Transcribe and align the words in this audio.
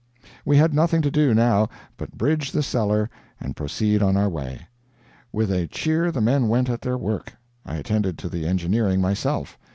We 0.45 0.57
had 0.57 0.73
nothing 0.73 1.03
to 1.03 1.11
do, 1.11 1.35
now, 1.35 1.69
but 1.95 2.17
bridge 2.17 2.51
the 2.53 2.63
cellar 2.63 3.07
and 3.39 3.55
proceed 3.55 4.01
on 4.01 4.17
our 4.17 4.29
way. 4.29 4.65
With 5.31 5.51
a 5.51 5.67
cheer 5.67 6.11
the 6.11 6.21
men 6.21 6.47
went 6.47 6.71
at 6.71 6.81
their 6.81 6.97
work. 6.97 7.33
I 7.67 7.75
attended 7.75 8.17
to 8.17 8.27
the 8.27 8.47
engineering, 8.47 8.99
myself. 8.99 9.59